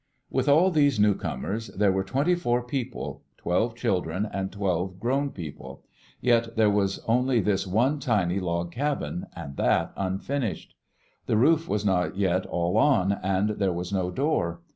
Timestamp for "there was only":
6.55-7.39